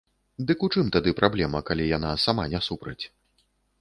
Дык 0.51 0.63
у 0.67 0.69
чым 0.77 0.87
тады 0.95 1.13
праблема, 1.19 1.59
калі 1.67 1.83
яна 1.97 2.15
сама 2.27 2.47
не 2.55 2.63
супраць? 2.69 3.01